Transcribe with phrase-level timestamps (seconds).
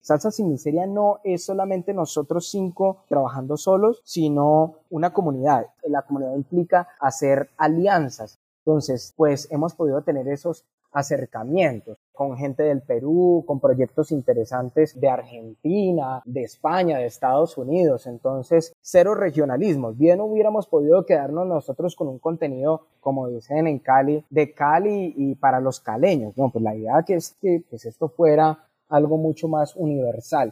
[0.00, 5.66] Salsa sin miseria no es solamente nosotros cinco trabajando solos, sino una comunidad.
[5.84, 8.38] La comunidad implica hacer alianzas.
[8.64, 15.08] Entonces, pues hemos podido tener esos acercamientos con gente del Perú, con proyectos interesantes de
[15.08, 18.06] Argentina, de España, de Estados Unidos.
[18.06, 19.96] Entonces, cero regionalismos.
[19.96, 25.34] Bien hubiéramos podido quedarnos nosotros con un contenido, como dicen en Cali, de Cali y
[25.36, 26.36] para los caleños.
[26.36, 30.50] No, pues la idea que es que pues esto fuera algo mucho más universal.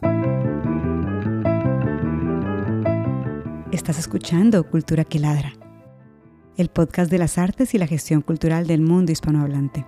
[3.71, 5.53] Estás escuchando Cultura que Ladra,
[6.57, 9.85] el podcast de las artes y la gestión cultural del mundo hispanohablante.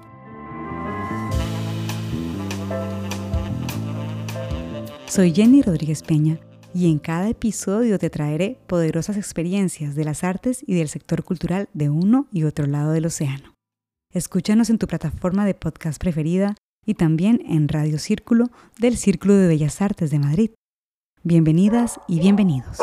[5.08, 6.40] Soy Jenny Rodríguez Peña
[6.74, 11.68] y en cada episodio te traeré poderosas experiencias de las artes y del sector cultural
[11.74, 13.55] de uno y otro lado del océano.
[14.13, 18.49] Escúchanos en tu plataforma de podcast preferida y también en Radio Círculo
[18.80, 20.52] del Círculo de Bellas Artes de Madrid.
[21.23, 22.77] Bienvenidas y bienvenidos.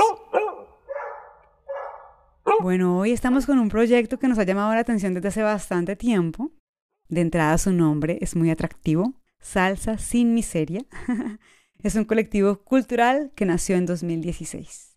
[2.60, 5.96] Bueno, hoy estamos con un proyecto que nos ha llamado la atención desde hace bastante
[5.96, 6.50] tiempo.
[7.08, 10.84] De entrada su nombre es muy atractivo, Salsa sin Miseria.
[11.82, 14.96] es un colectivo cultural que nació en 2016.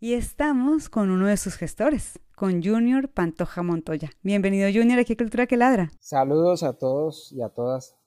[0.00, 4.10] Y estamos con uno de sus gestores, con Junior Pantoja Montoya.
[4.22, 5.90] Bienvenido Junior aquí Cultura que Ladra.
[5.98, 7.97] Saludos a todos y a todas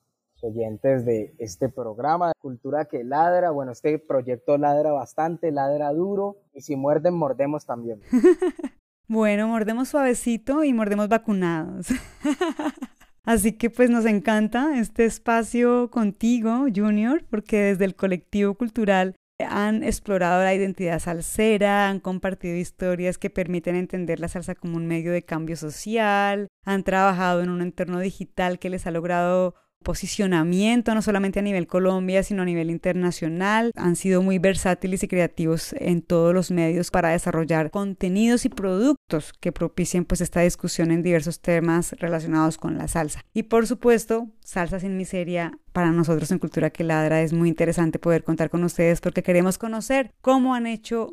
[0.42, 3.50] oyentes de este programa, Cultura que Ladra.
[3.50, 8.00] Bueno, este proyecto ladra bastante, ladra duro y si muerden, mordemos también.
[9.08, 11.88] bueno, mordemos suavecito y mordemos vacunados.
[13.24, 19.82] Así que pues nos encanta este espacio contigo, Junior, porque desde el colectivo cultural han
[19.82, 25.12] explorado la identidad salsera, han compartido historias que permiten entender la salsa como un medio
[25.12, 31.02] de cambio social, han trabajado en un entorno digital que les ha logrado posicionamiento, no
[31.02, 33.72] solamente a nivel Colombia, sino a nivel internacional.
[33.76, 39.32] Han sido muy versátiles y creativos en todos los medios para desarrollar contenidos y productos
[39.40, 43.24] que propicien pues esta discusión en diversos temas relacionados con la salsa.
[43.34, 47.98] Y por supuesto, Salsa sin Miseria para nosotros en Cultura que Ladra es muy interesante
[47.98, 51.10] poder contar con ustedes porque queremos conocer cómo han hecho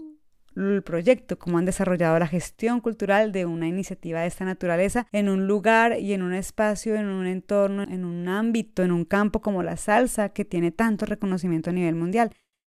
[0.60, 5.30] el proyecto, cómo han desarrollado la gestión cultural de una iniciativa de esta naturaleza en
[5.30, 9.42] un lugar y en un espacio, en un entorno, en un ámbito, en un campo
[9.42, 12.32] como la salsa que tiene tanto reconocimiento a nivel mundial.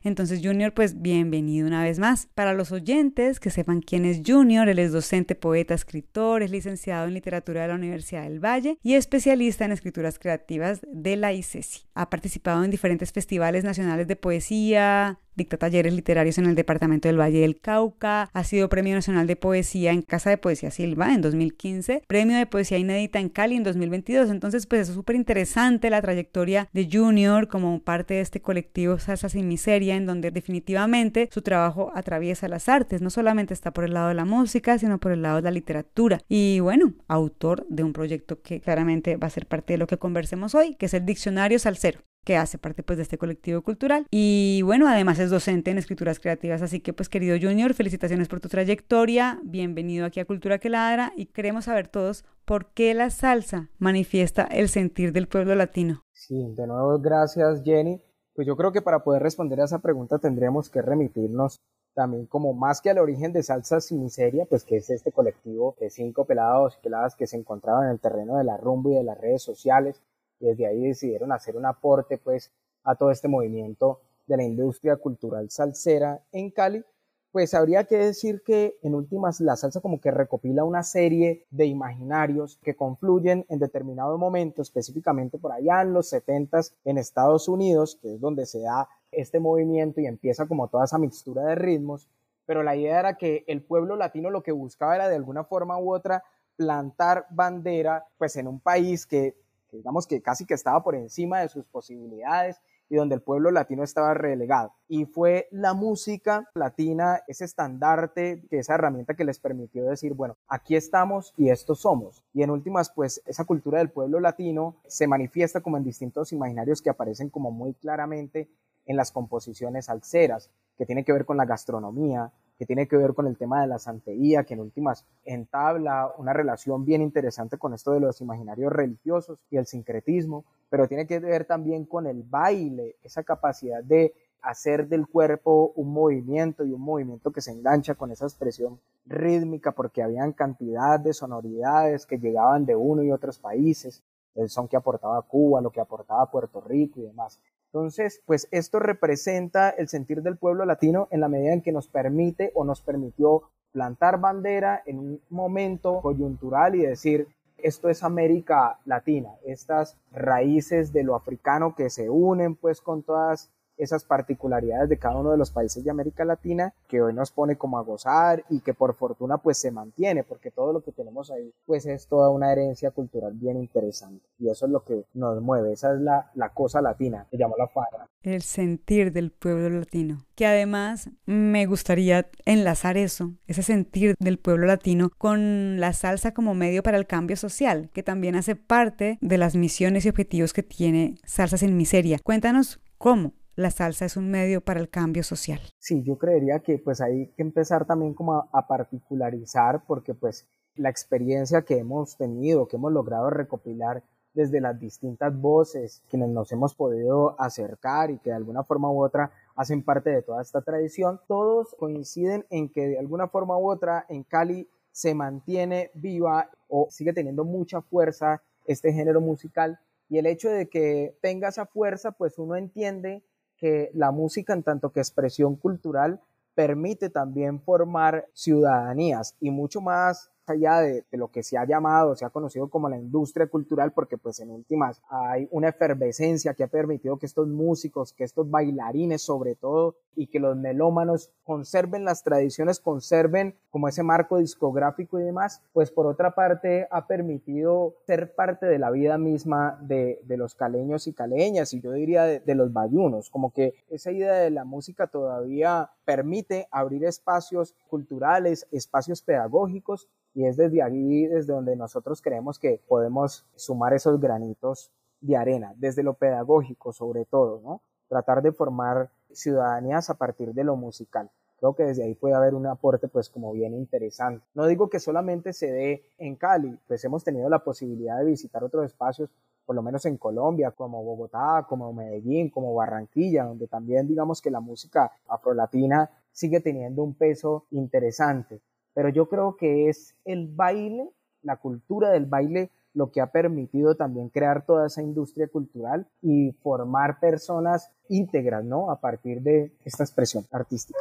[0.05, 2.29] Entonces, Junior, pues bienvenido una vez más.
[2.35, 7.07] Para los oyentes que sepan quién es Junior, él es docente, poeta, escritor, es licenciado
[7.07, 11.87] en literatura de la Universidad del Valle y especialista en escrituras creativas de la ICESI.
[11.95, 17.21] Ha participado en diferentes festivales nacionales de poesía, dicta talleres literarios en el Departamento del
[17.21, 21.23] Valle del Cauca, ha sido Premio Nacional de Poesía en Casa de Poesía Silva en
[21.23, 24.31] 2015, Premio de Poesía Inédita en Cali en 2022.
[24.31, 29.29] Entonces, pues es súper interesante la trayectoria de Junior como parte de este colectivo Salsa
[29.29, 33.95] sin Miseria, en donde definitivamente su trabajo atraviesa las artes, no solamente está por el
[33.95, 36.21] lado de la música, sino por el lado de la literatura.
[36.29, 39.99] Y bueno, autor de un proyecto que claramente va a ser parte de lo que
[39.99, 44.07] conversemos hoy, que es el Diccionario Salsero que hace parte pues de este colectivo cultural.
[44.11, 48.41] Y bueno además es docente en escrituras creativas así que pues querido Junior felicitaciones por
[48.41, 53.11] tu trayectoria bienvenido aquí a Cultura que Ladra y queremos saber todos por qué la
[53.11, 56.05] salsa manifiesta el sentir del pueblo latino.
[56.13, 58.01] Sí de nuevo gracias Jenny.
[58.35, 61.61] Pues yo creo que para poder responder a esa pregunta tendríamos que remitirnos
[61.95, 65.77] también como más que al origen de Salsa Sin Miseria, pues que es este colectivo
[65.79, 68.95] de cinco pelados y peladas que se encontraban en el terreno de la rumba y
[68.95, 70.01] de las redes sociales,
[70.43, 72.51] y desde ahí decidieron hacer un aporte pues
[72.83, 76.85] a todo este movimiento de la industria cultural salsera en Cali,
[77.31, 81.65] pues habría que decir que en últimas la salsa como que recopila una serie de
[81.65, 87.99] imaginarios que confluyen en determinado momento, específicamente por allá en los 70 en Estados Unidos,
[88.03, 92.09] que es donde se da este movimiento y empieza como toda esa mixtura de ritmos,
[92.45, 95.79] pero la idea era que el pueblo latino lo que buscaba era de alguna forma
[95.79, 96.25] u otra
[96.57, 99.37] plantar bandera pues en un país que
[99.77, 102.61] digamos que casi que estaba por encima de sus posibilidades
[102.93, 104.75] y donde el pueblo latino estaba relegado.
[104.87, 110.77] Y fue la música latina ese estandarte, esa herramienta que les permitió decir, bueno, aquí
[110.77, 112.23] estamos y estos somos.
[112.35, 116.83] Y en últimas, pues esa cultura del pueblo latino se manifiesta como en distintos imaginarios
[116.83, 118.51] que aparecen como muy claramente
[118.85, 123.15] en las composiciones alceras, que tiene que ver con la gastronomía, que tiene que ver
[123.15, 127.75] con el tema de la santería, que en últimas entabla una relación bien interesante con
[127.75, 132.23] esto de los imaginarios religiosos y el sincretismo, pero tiene que ver también con el
[132.23, 137.95] baile, esa capacidad de hacer del cuerpo un movimiento y un movimiento que se engancha
[137.95, 143.39] con esa expresión rítmica porque habían cantidad de sonoridades que llegaban de uno y otros
[143.39, 144.03] países,
[144.35, 147.41] el son que aportaba Cuba, lo que aportaba Puerto Rico y demás.
[147.73, 151.89] Entonces, pues esto representa el sentir del pueblo latino en la medida en que nos
[151.89, 158.79] permite o nos permitió plantar bandera en un momento coyuntural y decir, esto es América
[158.85, 163.51] Latina, estas raíces de lo africano que se unen pues con todas
[163.83, 167.57] esas particularidades de cada uno de los países de América Latina que hoy nos pone
[167.57, 171.31] como a gozar y que por fortuna pues se mantiene porque todo lo que tenemos
[171.31, 174.25] ahí pues es toda una herencia cultural bien interesante.
[174.39, 177.57] Y eso es lo que nos mueve, esa es la, la cosa latina, que llamo
[177.57, 178.09] la fara.
[178.23, 184.67] El sentir del pueblo latino, que además me gustaría enlazar eso, ese sentir del pueblo
[184.67, 189.39] latino con la salsa como medio para el cambio social, que también hace parte de
[189.39, 192.19] las misiones y objetivos que tiene Salsa sin Miseria.
[192.23, 195.61] Cuéntanos cómo la salsa es un medio para el cambio social.
[195.79, 200.89] Sí, yo creería que pues hay que empezar también como a, particularizar porque pues la
[200.89, 204.03] experiencia que hemos tenido, que hemos logrado recopilar
[204.33, 209.05] desde las distintas voces quienes nos hemos podido acercar y que de alguna forma u
[209.05, 213.71] otra hacen parte de toda esta tradición, todos coinciden en que de alguna forma u
[213.71, 219.79] otra en Cali se mantiene viva o sigue teniendo mucha fuerza este género musical
[220.09, 223.23] y el hecho de que tenga esa fuerza pues uno entiende
[223.63, 226.21] que la música en tanto que expresión cultural
[226.57, 232.25] permite también formar ciudadanías y mucho más allá de, lo que se ha llamado, se
[232.25, 236.69] ha conocido como la industria cultural, porque pues en últimas hay una efervescencia que ha
[236.69, 242.23] permitido que estos músicos, que estos bailarines sobre todo, y que los melómanos conserven las
[242.23, 248.35] tradiciones, conserven como ese marco discográfico y demás, pues por otra parte ha permitido ser
[248.35, 252.55] parte de la vida misma de, los caleños y caleñas, y yo diría de, de
[252.55, 259.23] los bayunos, como que esa idea de la música todavía permite abrir espacios culturales, espacios
[259.23, 265.37] pedagógicos y es desde ahí desde donde nosotros creemos que podemos sumar esos granitos de
[265.37, 267.83] arena, desde lo pedagógico sobre todo, ¿no?
[268.09, 271.31] Tratar de formar ciudadanías a partir de lo musical.
[271.59, 274.45] Creo que desde ahí puede haber un aporte pues como bien interesante.
[274.55, 278.65] No digo que solamente se dé en Cali, pues hemos tenido la posibilidad de visitar
[278.65, 279.31] otros espacios,
[279.65, 284.51] por lo menos en Colombia, como Bogotá, como Medellín, como Barranquilla, donde también digamos que
[284.51, 288.61] la música afrolatina sigue teniendo un peso interesante
[288.95, 291.11] pero yo creo que es el baile,
[291.43, 296.53] la cultura del baile, lo que ha permitido también crear toda esa industria cultural y
[296.63, 298.91] formar personas íntegras, ¿no?
[298.91, 300.99] A partir de esta expresión artística.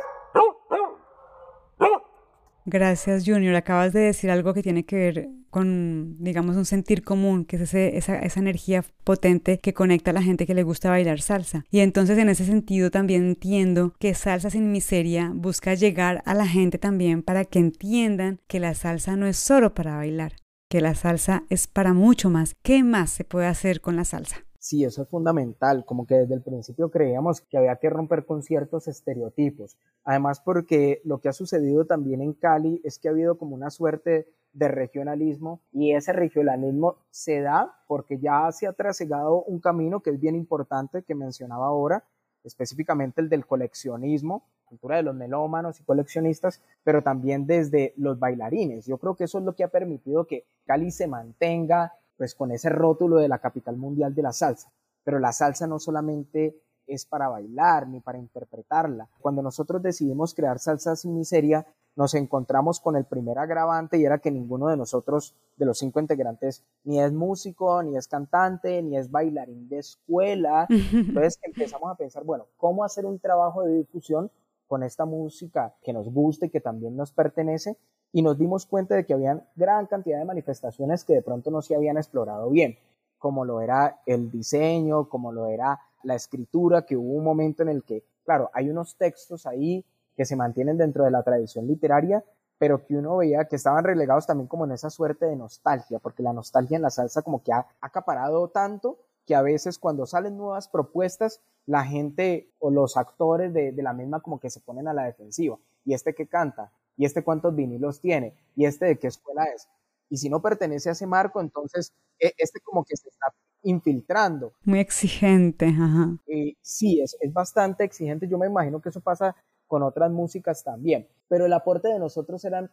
[2.66, 3.56] Gracias, Junior.
[3.56, 7.74] Acabas de decir algo que tiene que ver con, digamos, un sentir común, que es
[7.74, 11.66] esa, esa, energía potente que conecta a la gente que le gusta bailar salsa.
[11.70, 16.48] Y entonces, en ese sentido, también entiendo que Salsa sin Miseria busca llegar a la
[16.48, 20.34] gente también para que entiendan que la salsa no es solo para bailar,
[20.70, 22.56] que la salsa es para mucho más.
[22.64, 24.46] ¿Qué más se puede hacer con la salsa?
[24.58, 28.44] Sí, eso es fundamental, como que desde el principio creíamos que había que romper con
[28.44, 29.76] ciertos estereotipos.
[30.04, 33.72] Además, porque lo que ha sucedido también en Cali es que ha habido como una
[33.72, 40.02] suerte de regionalismo y ese regionalismo se da porque ya se ha trasegado un camino
[40.02, 42.04] que es bien importante que mencionaba ahora,
[42.44, 48.86] específicamente el del coleccionismo, cultura de los melómanos y coleccionistas, pero también desde los bailarines.
[48.86, 52.52] Yo creo que eso es lo que ha permitido que Cali se mantenga pues con
[52.52, 54.72] ese rótulo de la capital mundial de la salsa.
[55.04, 56.56] Pero la salsa no solamente
[56.94, 59.08] es para bailar ni para interpretarla.
[59.20, 61.66] Cuando nosotros decidimos crear Salsa sin Miseria,
[61.96, 66.00] nos encontramos con el primer agravante y era que ninguno de nosotros, de los cinco
[66.00, 70.68] integrantes, ni es músico, ni es cantante, ni es bailarín de escuela.
[70.70, 74.32] Entonces empezamos a pensar, bueno, ¿cómo hacer un trabajo de difusión
[74.68, 77.78] con esta música que nos guste, que también nos pertenece,
[78.14, 81.62] y nos dimos cuenta de que había gran cantidad de manifestaciones que de pronto no
[81.62, 82.78] se habían explorado bien,
[83.18, 87.70] como lo era el diseño, como lo era la escritura, que hubo un momento en
[87.70, 92.24] el que, claro, hay unos textos ahí que se mantienen dentro de la tradición literaria,
[92.58, 96.22] pero que uno veía que estaban relegados también como en esa suerte de nostalgia, porque
[96.22, 100.38] la nostalgia en la salsa como que ha acaparado tanto que a veces cuando salen
[100.38, 104.94] nuevas propuestas, la gente o los actores de, la misma como que se ponen a
[104.94, 105.58] la defensiva.
[105.86, 106.72] ¿Y este que canta?
[106.98, 108.36] ¿Y este cuántos vinilos tiene?
[108.56, 109.68] ¿Y este de qué escuela es?
[110.10, 113.28] Y si no pertenece a ese marco, entonces e, este como que se está
[113.64, 114.54] infiltrando.
[114.64, 116.18] Muy exigente, ajá.
[116.28, 118.28] Y sí, es, es bastante exigente.
[118.28, 119.36] Yo me imagino que eso pasa
[119.68, 121.08] con otras músicas también.
[121.28, 122.70] Pero el aporte de nosotros era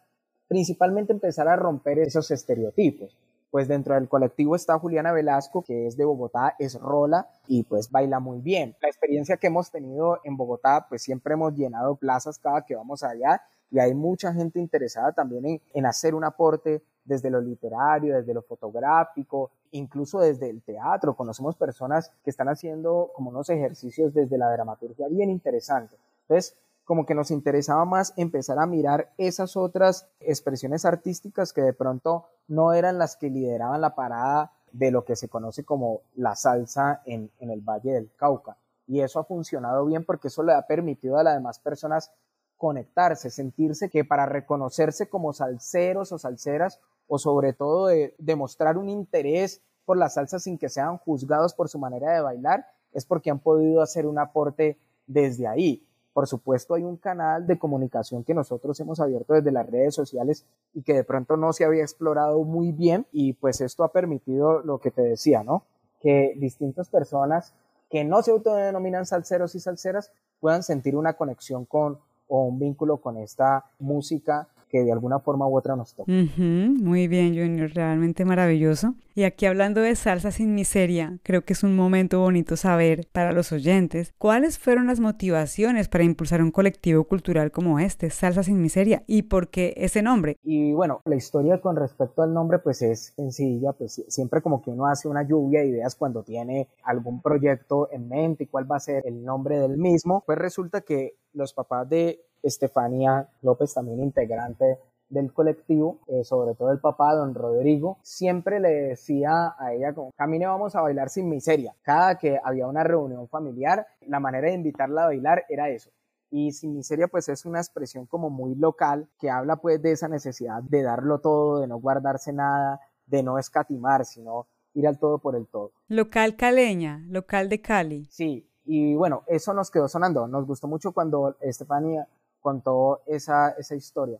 [0.47, 3.15] principalmente empezar a romper esos estereotipos
[3.51, 7.89] pues dentro del colectivo está Juliana Velasco, que es de Bogotá, es rola y pues
[7.89, 8.75] baila muy bien.
[8.81, 13.03] La experiencia que hemos tenido en Bogotá, pues siempre hemos llenado plazas cada que vamos
[13.03, 18.33] allá y hay mucha gente interesada también en, hacer un aporte desde lo literario, desde
[18.33, 21.15] lo fotográfico, incluso desde el teatro.
[21.15, 25.99] Conocemos personas que están haciendo como unos ejercicios desde la dramaturgia bien interesantes.
[26.21, 31.73] Entonces, como que nos interesaba más empezar a mirar esas otras expresiones artísticas que de
[31.73, 36.35] pronto no eran las que lideraban la parada de lo que se conoce como la
[36.35, 38.57] salsa en, en el Valle del Cauca.
[38.87, 42.11] Y eso ha funcionado bien porque eso le ha permitido a las demás personas
[42.59, 48.89] conectarse, sentirse que para reconocerse como salseros o salseras o sobre todo de demostrar un
[48.89, 53.31] interés por la salsa sin que sean juzgados por su manera de bailar, es porque
[53.31, 55.87] han podido hacer un aporte desde ahí.
[56.13, 60.45] Por supuesto, hay un canal de comunicación que nosotros hemos abierto desde las redes sociales
[60.73, 64.59] y que de pronto no se había explorado muy bien y pues esto ha permitido
[64.63, 65.63] lo que te decía, ¿no?
[66.01, 67.53] Que distintas personas
[67.89, 70.11] que no se autodenominan salseros y salseras
[70.41, 75.47] puedan sentir una conexión con o un vínculo con esta música que de alguna forma
[75.47, 76.11] u otra nos toca.
[76.11, 78.95] muy bien, Junior, realmente maravilloso.
[79.15, 83.33] Y aquí hablando de salsa sin miseria, creo que es un momento bonito saber para
[83.33, 88.61] los oyentes cuáles fueron las motivaciones para impulsar un colectivo cultural como este, Salsa sin
[88.61, 90.37] miseria, y por qué ese nombre.
[90.43, 94.69] Y bueno, la historia con respecto al nombre pues es sencilla, pues siempre como que
[94.69, 98.77] uno hace una lluvia de ideas cuando tiene algún proyecto en mente y cuál va
[98.77, 103.99] a ser el nombre del mismo, pues resulta que los papás de Estefanía López, también
[103.99, 104.79] integrante
[105.09, 110.11] del colectivo, eh, sobre todo el papá, don Rodrigo, siempre le decía a ella como,
[110.15, 111.75] camine vamos a bailar sin miseria.
[111.81, 115.89] Cada que había una reunión familiar, la manera de invitarla a bailar era eso.
[116.31, 120.07] Y sin miseria pues es una expresión como muy local que habla pues de esa
[120.07, 125.17] necesidad de darlo todo, de no guardarse nada, de no escatimar, sino ir al todo
[125.17, 125.71] por el todo.
[125.87, 128.05] Local caleña, local de Cali.
[128.11, 130.27] Sí, y bueno, eso nos quedó sonando.
[130.27, 132.07] Nos gustó mucho cuando Estefanía
[132.41, 134.19] contó esa, esa historia.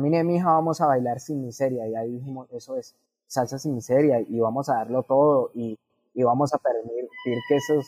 [0.00, 1.88] Mi hija, vamos a bailar sin miseria.
[1.88, 2.94] Y ahí dijimos, eso es
[3.26, 5.78] salsa sin miseria y vamos a darlo todo y,
[6.14, 7.86] y vamos a permitir que esos,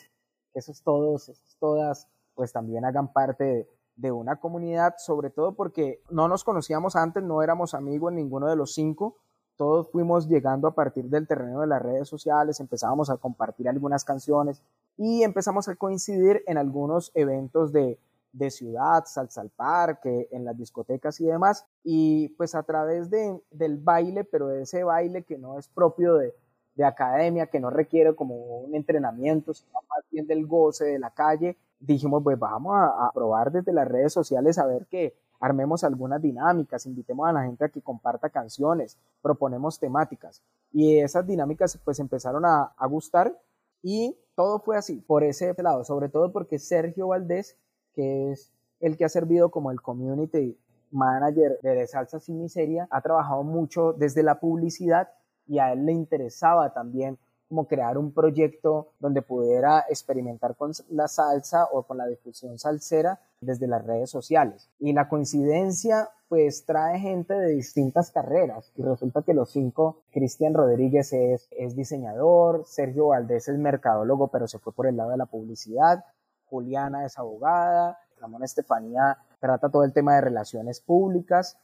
[0.55, 6.03] esos todos, esos todas, pues también hagan parte de, de una comunidad, sobre todo porque
[6.11, 9.17] no nos conocíamos antes, no éramos amigos ninguno de los cinco,
[9.57, 14.05] todos fuimos llegando a partir del terreno de las redes sociales, empezábamos a compartir algunas
[14.05, 14.63] canciones
[14.97, 17.99] y empezamos a coincidir en algunos eventos de,
[18.33, 21.67] de ciudad, salsa al parque, en las discotecas y demás.
[21.83, 26.15] Y pues a través de, del baile, pero de ese baile que no es propio
[26.15, 26.35] de,
[26.75, 31.11] de academia, que no requiere como un entrenamiento, sino más bien del goce de la
[31.11, 35.83] calle, dijimos, pues vamos a, a probar desde las redes sociales a ver que armemos
[35.85, 40.43] algunas dinámicas, invitemos a la gente a que comparta canciones, proponemos temáticas.
[40.71, 43.35] Y esas dinámicas pues empezaron a, a gustar
[43.83, 47.57] y todo fue así, por ese lado, sobre todo porque Sergio Valdés
[48.01, 50.59] es el que ha servido como el community
[50.91, 55.09] manager de Salsa Sin Miseria, ha trabajado mucho desde la publicidad
[55.47, 57.19] y a él le interesaba también
[57.51, 63.19] como crear un proyecto donde pudiera experimentar con la salsa o con la difusión salsera
[63.41, 64.71] desde las redes sociales.
[64.79, 70.55] Y la coincidencia pues trae gente de distintas carreras y resulta que los cinco, Cristian
[70.55, 75.17] Rodríguez es, es diseñador, Sergio Valdés es mercadólogo pero se fue por el lado de
[75.17, 76.05] la publicidad,
[76.51, 81.57] Juliana es abogada, Ramón Estefanía trata todo el tema de relaciones públicas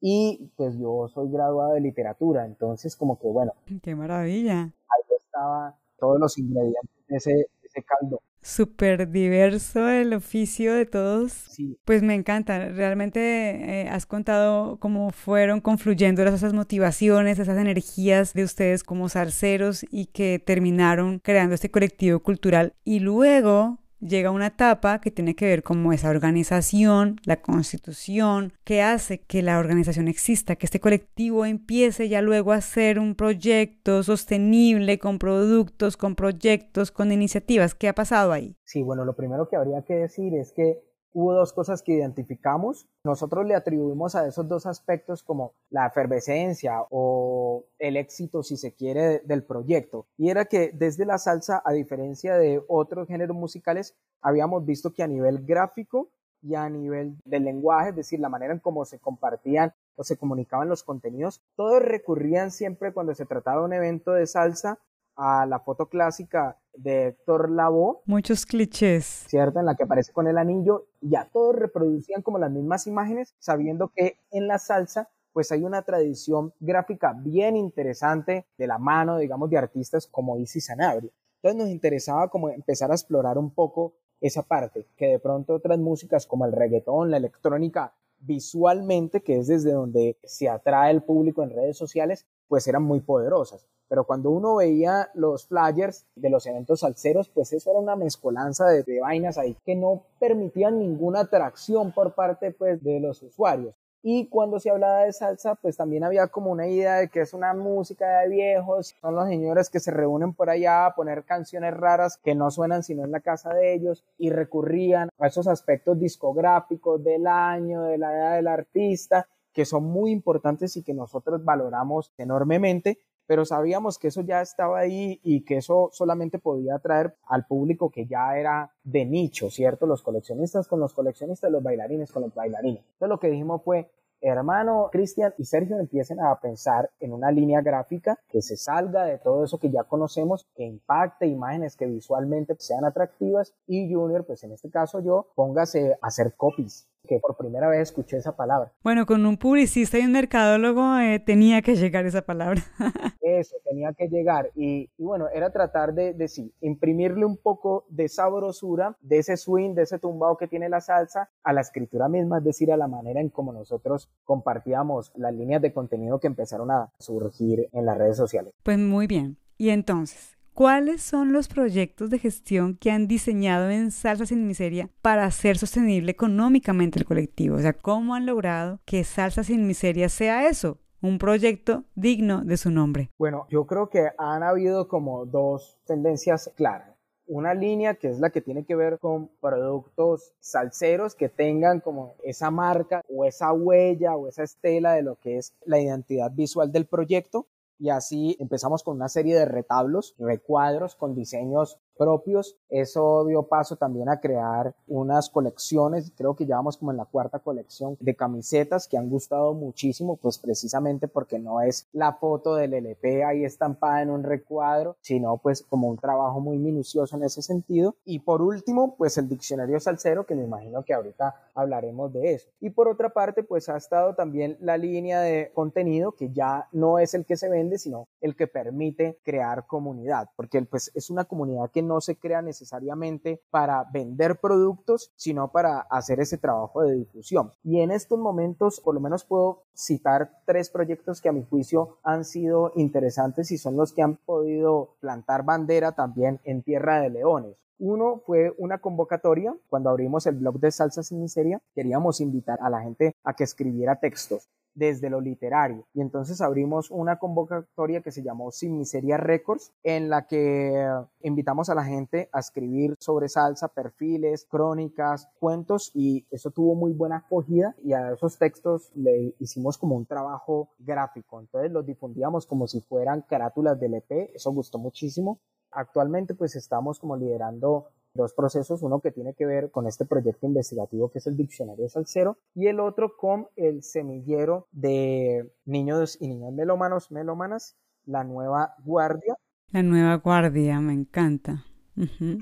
[0.00, 3.52] y pues yo soy graduado de literatura, entonces como que bueno.
[3.82, 4.62] ¡Qué maravilla!
[4.62, 8.20] Ahí estaba todos los ingredientes de ese, ese caldo.
[8.42, 11.32] Súper diverso el oficio de todos.
[11.32, 11.76] Sí.
[11.84, 12.68] Pues me encanta.
[12.68, 19.84] Realmente eh, has contado cómo fueron confluyendo esas motivaciones, esas energías de ustedes como zarceros
[19.90, 22.74] y que terminaron creando este colectivo cultural.
[22.84, 28.82] Y luego llega una etapa que tiene que ver con esa organización, la constitución, que
[28.82, 34.02] hace que la organización exista, que este colectivo empiece ya luego a ser un proyecto
[34.02, 37.74] sostenible con productos, con proyectos, con iniciativas.
[37.74, 38.56] ¿Qué ha pasado ahí?
[38.64, 40.82] Sí, bueno, lo primero que habría que decir es que
[41.16, 42.86] hubo dos cosas que identificamos.
[43.02, 48.74] Nosotros le atribuimos a esos dos aspectos como la efervescencia o el éxito, si se
[48.74, 50.06] quiere, del proyecto.
[50.18, 55.02] Y era que desde la salsa, a diferencia de otros géneros musicales, habíamos visto que
[55.02, 56.10] a nivel gráfico
[56.42, 60.18] y a nivel del lenguaje, es decir, la manera en cómo se compartían o se
[60.18, 64.78] comunicaban los contenidos, todos recurrían siempre cuando se trataba de un evento de salsa
[65.16, 68.00] a la foto clásica de Héctor Lavoe.
[68.06, 69.24] Muchos clichés.
[69.28, 69.60] ¿Cierto?
[69.60, 70.86] En la que aparece con el anillo.
[71.00, 75.82] Ya todos reproducían como las mismas imágenes, sabiendo que en la salsa pues hay una
[75.82, 81.10] tradición gráfica bien interesante de la mano, digamos, de artistas como Isis Sanabria.
[81.42, 83.92] Entonces nos interesaba como empezar a explorar un poco
[84.22, 89.46] esa parte, que de pronto otras músicas como el reggaetón, la electrónica, visualmente, que es
[89.46, 93.66] desde donde se atrae el público en redes sociales, pues eran muy poderosas.
[93.88, 98.66] Pero cuando uno veía los flyers de los eventos salseros, pues eso era una mezcolanza
[98.66, 103.74] de, de vainas ahí que no permitían ninguna atracción por parte pues, de los usuarios.
[104.08, 107.34] Y cuando se hablaba de salsa, pues también había como una idea de que es
[107.34, 111.74] una música de viejos, son los señores que se reúnen por allá a poner canciones
[111.74, 115.98] raras que no suenan sino en la casa de ellos y recurrían a esos aspectos
[115.98, 121.44] discográficos del año, de la edad del artista, que son muy importantes y que nosotros
[121.44, 127.14] valoramos enormemente, pero sabíamos que eso ya estaba ahí y que eso solamente podía atraer
[127.26, 129.86] al público que ya era de nicho, ¿cierto?
[129.86, 132.80] Los coleccionistas con los coleccionistas, los bailarines con los bailarines.
[132.80, 133.90] Entonces lo que dijimos fue,
[134.20, 139.18] hermano Cristian y Sergio empiecen a pensar en una línea gráfica que se salga de
[139.18, 144.42] todo eso que ya conocemos, que impacte imágenes que visualmente sean atractivas y Junior, pues
[144.44, 148.72] en este caso yo, póngase a hacer copies que por primera vez escuché esa palabra.
[148.82, 152.62] Bueno, con un publicista y un mercadólogo eh, tenía que llegar esa palabra.
[153.20, 154.50] Eso, tenía que llegar.
[154.54, 159.74] Y, bueno, era tratar de, de, sí, imprimirle un poco de sabrosura, de ese swing,
[159.74, 162.86] de ese tumbado que tiene la salsa a la escritura misma, es decir, a la
[162.86, 167.98] manera en cómo nosotros compartíamos las líneas de contenido que empezaron a surgir en las
[167.98, 168.52] redes sociales.
[168.62, 169.38] Pues muy bien.
[169.58, 174.88] Y entonces, ¿Cuáles son los proyectos de gestión que han diseñado en Salsa Sin Miseria
[175.02, 177.56] para hacer sostenible económicamente el colectivo?
[177.56, 180.78] O sea, ¿cómo han logrado que Salsa Sin Miseria sea eso?
[181.02, 183.10] Un proyecto digno de su nombre.
[183.18, 186.96] Bueno, yo creo que han habido como dos tendencias claras
[187.28, 192.14] una línea que es la que tiene que ver con productos salseros que tengan como
[192.22, 196.70] esa marca o esa huella o esa estela de lo que es la identidad visual
[196.70, 197.46] del proyecto
[197.78, 202.56] y así empezamos con una serie de retablos, recuadros con diseños propios.
[202.68, 207.38] Eso dio paso también a crear unas colecciones, creo que llevamos como en la cuarta
[207.38, 212.74] colección de camisetas que han gustado muchísimo, pues precisamente porque no es la foto del
[212.74, 217.42] LP ahí estampada en un recuadro, sino pues como un trabajo muy minucioso en ese
[217.42, 217.96] sentido.
[218.04, 222.48] Y por último, pues el diccionario salsero, que me imagino que ahorita hablaremos de eso.
[222.60, 226.98] Y por otra parte, pues ha estado también la línea de contenido que ya no
[226.98, 231.24] es el que se vende, sino el que permite crear comunidad, porque pues es una
[231.24, 236.94] comunidad que no se crea necesariamente para vender productos, sino para hacer ese trabajo de
[236.94, 237.52] difusión.
[237.62, 241.98] Y en estos momentos, por lo menos puedo citar tres proyectos que a mi juicio
[242.02, 247.10] han sido interesantes y son los que han podido plantar bandera también en Tierra de
[247.10, 247.56] Leones.
[247.78, 252.70] Uno fue una convocatoria, cuando abrimos el blog de Salsa Sin Miseria, queríamos invitar a
[252.70, 255.84] la gente a que escribiera textos desde lo literario.
[255.94, 260.86] Y entonces abrimos una convocatoria que se llamó Sin Miseria Records, en la que
[261.22, 266.92] invitamos a la gente a escribir sobre salsa, perfiles, crónicas, cuentos, y eso tuvo muy
[266.92, 267.74] buena acogida.
[267.82, 271.40] Y a esos textos le hicimos como un trabajo gráfico.
[271.40, 274.30] Entonces los difundíamos como si fueran carátulas del EP.
[274.34, 275.40] Eso gustó muchísimo.
[275.70, 280.46] Actualmente pues estamos como liderando dos procesos, uno que tiene que ver con este proyecto
[280.46, 286.28] investigativo que es el Diccionario Salcero y el otro con el semillero de niños y
[286.28, 289.36] niñas melómanos, melómanas, la nueva guardia.
[289.70, 291.64] La nueva guardia, me encanta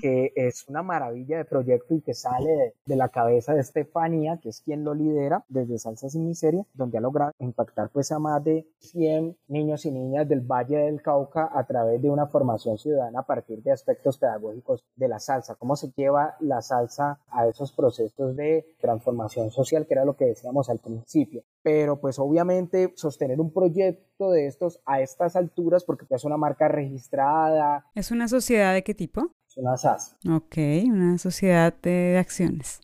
[0.01, 4.49] que es una maravilla de proyecto y que sale de, la cabeza de Estefanía, que
[4.49, 8.43] es quien lo lidera desde Salsa Sin Miseria, donde ha logrado impactar pues a más
[8.43, 13.19] de 100 niños y niñas del Valle del Cauca a través de una formación ciudadana
[13.19, 17.71] a partir de aspectos pedagógicos de la salsa, cómo se lleva la salsa a esos
[17.71, 21.43] procesos de transformación social, que era lo que decíamos al principio.
[21.61, 26.67] Pero pues obviamente sostener un proyecto de estos a estas alturas, porque es una marca
[26.67, 27.85] registrada.
[27.95, 29.31] ¿Es una sociedad de qué tipo?
[29.55, 30.15] Una SAS.
[30.29, 32.81] Ok, una sociedad de acciones.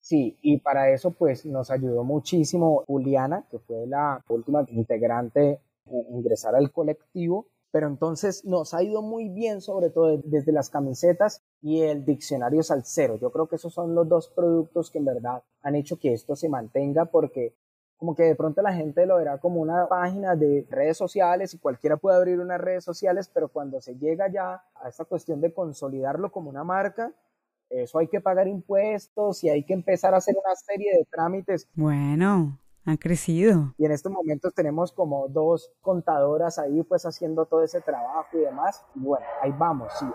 [0.00, 6.16] Sí, y para eso pues nos ayudó muchísimo Juliana, que fue la última integrante en
[6.16, 11.42] ingresar al colectivo, pero entonces nos ha ido muy bien, sobre todo desde las camisetas
[11.60, 13.18] y el diccionario salsero.
[13.18, 16.34] Yo creo que esos son los dos productos que en verdad han hecho que esto
[16.34, 17.54] se mantenga porque
[18.02, 21.58] como que de pronto la gente lo verá como una página de redes sociales y
[21.58, 25.54] cualquiera puede abrir unas redes sociales, pero cuando se llega ya a esta cuestión de
[25.54, 27.12] consolidarlo como una marca,
[27.70, 31.68] eso hay que pagar impuestos y hay que empezar a hacer una serie de trámites.
[31.76, 33.72] Bueno, ha crecido.
[33.78, 38.38] Y en estos momentos tenemos como dos contadoras ahí pues haciendo todo ese trabajo y
[38.38, 38.84] demás.
[38.96, 40.06] Y bueno, ahí vamos, sí.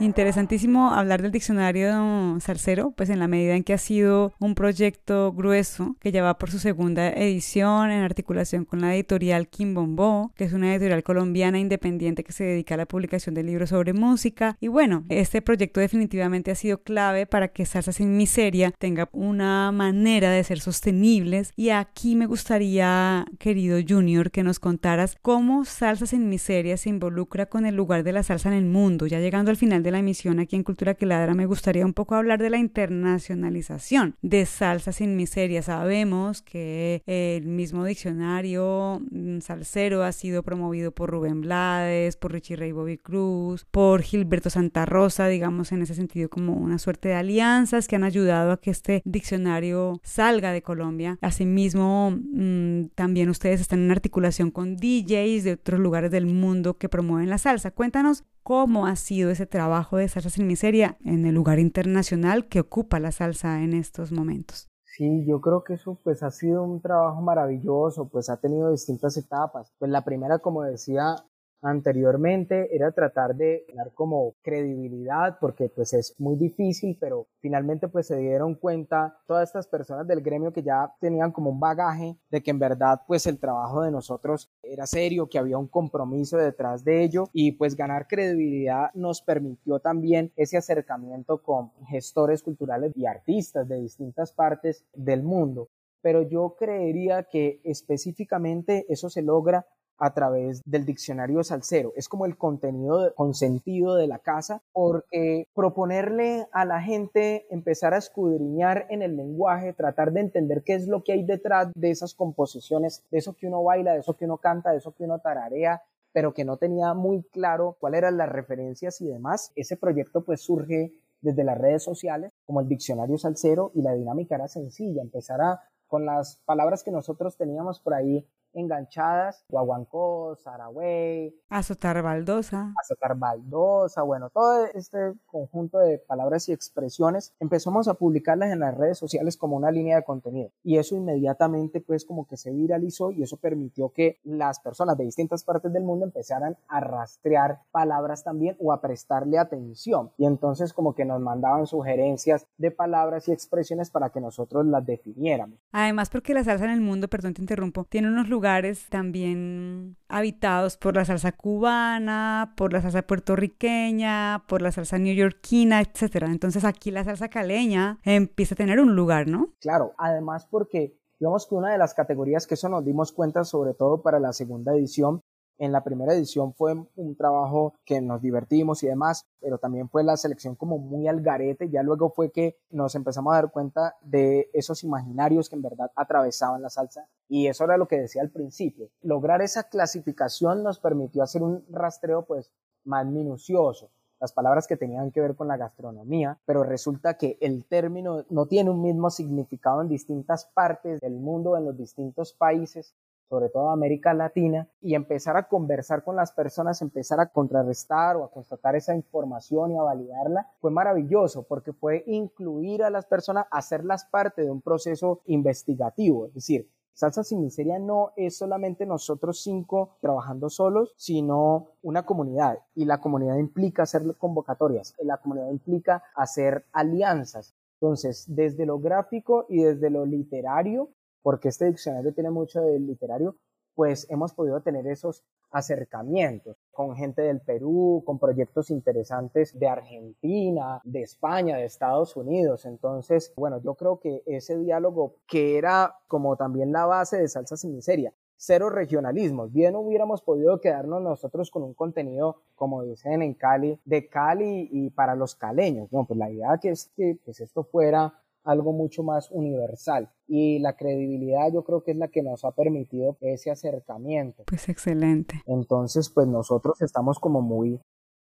[0.00, 5.32] Interesantísimo hablar del diccionario salsero, pues en la medida en que ha sido un proyecto
[5.32, 10.44] grueso que ya va por su segunda edición en articulación con la editorial Quimbombo, que
[10.44, 14.56] es una editorial colombiana independiente que se dedica a la publicación de libros sobre música.
[14.60, 19.72] Y bueno, este proyecto definitivamente ha sido clave para que Salsa sin Miseria tenga una
[19.72, 21.52] manera de ser sostenibles.
[21.56, 27.46] Y aquí me gustaría, querido Junior, que nos contaras cómo Salsa sin Miseria se involucra
[27.46, 29.08] con el lugar de la salsa en el mundo.
[29.08, 31.94] Ya llegando al final de la emisión aquí en Cultura que Ladra, me gustaría un
[31.94, 35.62] poco hablar de la internacionalización de Salsa sin Miseria.
[35.62, 42.56] Sabemos que el mismo diccionario mm, salsero ha sido promovido por Rubén Blades, por Richie
[42.56, 47.14] Ray Bobby Cruz, por Gilberto Santa Rosa, digamos en ese sentido como una suerte de
[47.14, 51.18] alianzas que han ayudado a que este diccionario salga de Colombia.
[51.20, 56.88] Asimismo, mm, también ustedes están en articulación con DJs de otros lugares del mundo que
[56.88, 57.70] promueven la salsa.
[57.70, 62.60] Cuéntanos cómo ha sido ese trabajo de Salsa sin Miseria en el lugar internacional que
[62.60, 64.68] ocupa la salsa en estos momentos.
[64.84, 69.16] Sí, yo creo que eso pues ha sido un trabajo maravilloso, pues ha tenido distintas
[69.16, 69.72] etapas.
[69.78, 71.14] Pues la primera, como decía,
[71.62, 78.06] anteriormente era tratar de dar como credibilidad porque pues es muy difícil pero finalmente pues
[78.06, 82.42] se dieron cuenta todas estas personas del gremio que ya tenían como un bagaje de
[82.42, 86.84] que en verdad pues el trabajo de nosotros era serio que había un compromiso detrás
[86.84, 93.06] de ello y pues ganar credibilidad nos permitió también ese acercamiento con gestores culturales y
[93.06, 95.68] artistas de distintas partes del mundo.
[96.00, 99.66] Pero yo creería que específicamente eso se logra
[99.98, 101.92] a través del diccionario salsero.
[101.96, 107.98] Es como el contenido consentido de la casa, porque proponerle a la gente empezar a
[107.98, 112.14] escudriñar en el lenguaje, tratar de entender qué es lo que hay detrás de esas
[112.14, 115.18] composiciones, de eso que uno baila, de eso que uno canta, de eso que uno
[115.18, 115.82] tararea,
[116.12, 119.52] pero que no tenía muy claro cuáles eran las referencias y demás.
[119.56, 124.36] Ese proyecto pues surge desde las redes sociales, como el diccionario salsero, y la dinámica
[124.36, 125.40] era sencilla, empezar
[125.88, 128.26] con las palabras que nosotros teníamos por ahí
[128.58, 132.72] enganchadas, Guaguancó, Saragüey, Azotar Baldosa.
[132.80, 138.76] Azotar Baldosa, bueno, todo este conjunto de palabras y expresiones empezamos a publicarlas en las
[138.76, 143.10] redes sociales como una línea de contenido y eso inmediatamente pues como que se viralizó
[143.10, 148.24] y eso permitió que las personas de distintas partes del mundo empezaran a rastrear palabras
[148.24, 153.32] también o a prestarle atención y entonces como que nos mandaban sugerencias de palabras y
[153.32, 155.58] expresiones para que nosotros las definiéramos.
[155.72, 158.47] Además porque la salsa en el mundo, perdón te interrumpo, tiene unos lugares
[158.88, 166.24] también habitados por la salsa cubana, por la salsa puertorriqueña, por la salsa neoyorquina, etc.
[166.26, 169.54] Entonces aquí la salsa caleña empieza a tener un lugar, ¿no?
[169.60, 173.74] Claro, además porque digamos que una de las categorías que eso nos dimos cuenta sobre
[173.74, 175.22] todo para la segunda edición
[175.58, 180.04] en la primera edición fue un trabajo que nos divertimos y demás, pero también fue
[180.04, 181.68] la selección como muy al garete.
[181.68, 185.90] Ya luego fue que nos empezamos a dar cuenta de esos imaginarios que en verdad
[185.94, 187.08] atravesaban la salsa.
[187.28, 188.88] Y eso era lo que decía al principio.
[189.02, 192.52] Lograr esa clasificación nos permitió hacer un rastreo pues
[192.84, 193.90] más minucioso
[194.20, 198.46] las palabras que tenían que ver con la gastronomía, pero resulta que el término no
[198.46, 202.94] tiene un mismo significado en distintas partes del mundo, en los distintos países,
[203.28, 208.24] sobre todo América Latina, y empezar a conversar con las personas, empezar a contrarrestar o
[208.24, 213.46] a constatar esa información y a validarla, fue maravilloso porque fue incluir a las personas,
[213.50, 219.40] hacerlas parte de un proceso investigativo, es decir, Salsa sin Miseria no es solamente nosotros
[219.40, 222.58] cinco trabajando solos, sino una comunidad.
[222.74, 227.54] Y la comunidad implica hacer convocatorias, la comunidad implica hacer alianzas.
[227.80, 230.90] Entonces, desde lo gráfico y desde lo literario,
[231.22, 233.36] porque este diccionario tiene mucho de literario,
[233.74, 240.80] pues hemos podido tener esos acercamientos con gente del Perú, con proyectos interesantes de Argentina,
[240.84, 242.66] de España, de Estados Unidos.
[242.66, 247.56] Entonces, bueno, yo creo que ese diálogo que era como también la base de Salsa
[247.56, 249.52] sin Miseria, cero regionalismos.
[249.52, 254.90] Bien hubiéramos podido quedarnos nosotros con un contenido, como dicen en Cali, de Cali y
[254.90, 255.92] para los caleños.
[255.92, 260.10] No, pues la idea que es que pues esto fuera algo mucho más universal.
[260.26, 264.44] Y la credibilidad yo creo que es la que nos ha permitido ese acercamiento.
[264.46, 265.42] Pues excelente.
[265.46, 267.80] Entonces, pues nosotros estamos como muy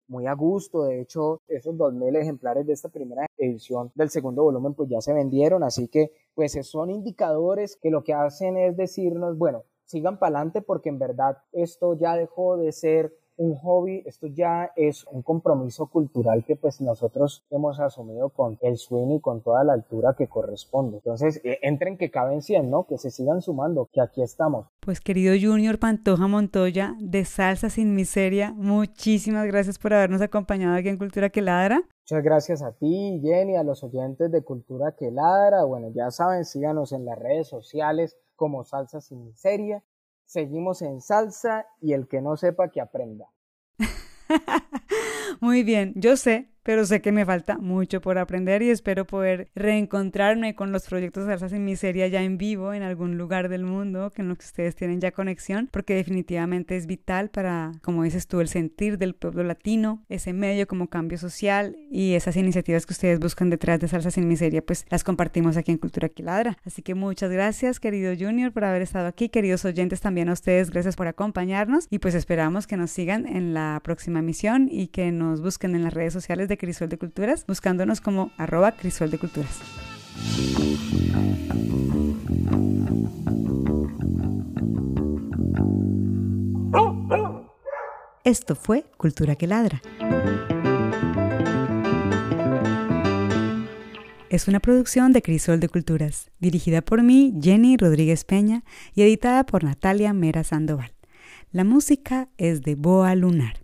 [0.08, 0.84] muy a gusto.
[0.84, 5.12] De hecho, esos 2.000 ejemplares de esta primera edición del segundo volumen pues ya se
[5.12, 10.36] vendieron, así que pues son indicadores que lo que hacen es decirnos, bueno, sigan para
[10.36, 15.22] adelante porque en verdad esto ya dejó de ser un hobby, esto ya es un
[15.22, 20.14] compromiso cultural que pues nosotros hemos asumido con el swing y con toda la altura
[20.16, 20.98] que corresponde.
[20.98, 22.86] Entonces, eh, entren que caben 100, ¿no?
[22.86, 24.66] Que se sigan sumando, que aquí estamos.
[24.80, 30.88] Pues querido Junior Pantoja Montoya de Salsa Sin Miseria, muchísimas gracias por habernos acompañado aquí
[30.88, 31.82] en Cultura que Ladra.
[32.02, 35.64] Muchas gracias a ti, Jenny, a los oyentes de Cultura que Ladra.
[35.64, 39.82] Bueno, ya saben, síganos en las redes sociales como Salsa Sin Miseria
[40.24, 43.26] seguimos en salsa y el que no sepa que aprenda.
[45.40, 49.50] Muy bien, yo sé pero sé que me falta mucho por aprender y espero poder
[49.54, 53.64] reencontrarme con los proyectos de Salsa Sin Miseria ya en vivo en algún lugar del
[53.64, 58.02] mundo que en lo que ustedes tienen ya conexión, porque definitivamente es vital para, como
[58.02, 62.86] dices tú, el sentir del pueblo latino, ese medio como cambio social y esas iniciativas
[62.86, 66.56] que ustedes buscan detrás de Salsa Sin Miseria, pues las compartimos aquí en Cultura Quiladra.
[66.64, 70.70] Así que muchas gracias, querido Junior, por haber estado aquí, queridos oyentes también a ustedes,
[70.70, 75.12] gracias por acompañarnos y pues esperamos que nos sigan en la próxima emisión y que
[75.40, 79.60] busquen en las redes sociales de Crisol de Culturas, buscándonos como arroba Crisol de Culturas.
[88.24, 89.82] Esto fue Cultura que Ladra.
[94.30, 99.44] Es una producción de Crisol de Culturas, dirigida por mí, Jenny Rodríguez Peña, y editada
[99.44, 100.92] por Natalia Mera Sandoval.
[101.52, 103.63] La música es de Boa Lunar.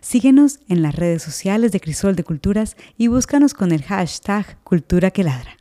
[0.00, 5.10] Síguenos en las redes sociales de Crisol de Culturas y búscanos con el hashtag Cultura
[5.10, 5.56] que Ladra.